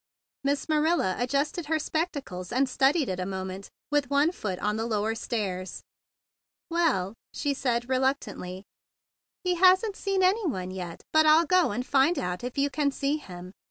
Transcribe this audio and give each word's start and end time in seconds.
Miss 0.43 0.65
Ma¬ 0.65 0.81
rilla 0.81 1.15
adjusted 1.19 1.67
her 1.67 1.77
spectacles, 1.77 2.51
and 2.51 2.67
studied 2.67 3.07
it 3.07 3.19
a 3.19 3.25
moment 3.27 3.69
with 3.91 4.09
one 4.09 4.31
foot 4.31 4.57
on 4.57 4.75
the 4.75 4.87
lower 4.87 5.13
stairs. 5.13 5.83
"Well," 6.71 7.13
she 7.35 7.53
said 7.53 7.87
reluctantly, 7.87 8.63
"he 9.43 9.53
hasn't 9.57 9.95
seen 9.95 10.23
any 10.23 10.47
one 10.47 10.71
yet; 10.71 11.03
but 11.13 11.27
I'll 11.27 11.45
go 11.45 11.69
and 11.69 11.85
find 11.85 12.17
out 12.17 12.43
if 12.43 12.57
you 12.57 12.71
can 12.71 12.89
see 12.91 13.17
him. 13.17 13.51